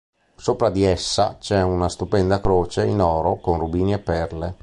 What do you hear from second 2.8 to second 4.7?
in oro con rubini e perle.